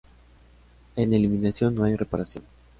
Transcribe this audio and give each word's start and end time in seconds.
En 0.95 1.13
"eliminación", 1.13 1.75
no 1.75 1.83
hay 1.83 1.95
reaparición. 1.95 2.43